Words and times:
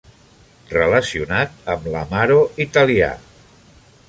Relacionat 0.75 1.69
amb 1.75 1.87
l'amaro 1.97 2.39
italià. 2.67 3.13